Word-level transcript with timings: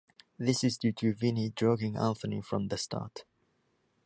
This 0.39 0.63
is 0.63 0.79
due 0.79 0.93
to 0.93 1.13
Vinny 1.13 1.49
drugging 1.51 1.95
Anthony 1.95 2.41
from 2.41 2.69
the 2.69 2.77
start. 2.79 3.23